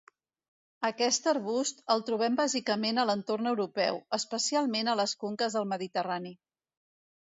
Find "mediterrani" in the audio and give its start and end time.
5.77-6.39